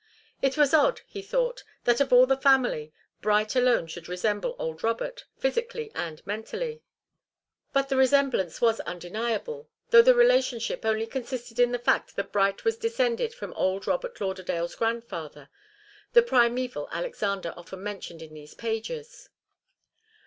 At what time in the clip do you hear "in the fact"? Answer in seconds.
11.59-12.15